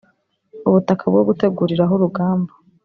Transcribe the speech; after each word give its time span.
ubutaka 0.67 1.03
bwo 1.11 1.21
guteguriraho 1.27 1.93
urugamba 1.97 2.51